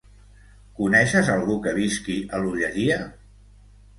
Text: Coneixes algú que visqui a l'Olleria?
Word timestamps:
Coneixes 0.79 1.29
algú 1.33 1.57
que 1.67 1.75
visqui 1.77 2.17
a 2.37 2.41
l'Olleria? 2.45 2.99